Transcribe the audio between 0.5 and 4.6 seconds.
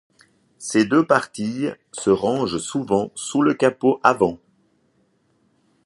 Ces deux parties se rangent sous le capot avant.